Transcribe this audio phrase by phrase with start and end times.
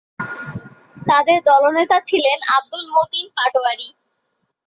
[1.09, 3.87] তাদের দলনেতা ছিলেন আবদুল মতিন পাটোয়ারী।